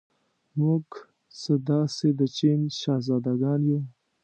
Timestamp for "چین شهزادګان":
2.37-3.61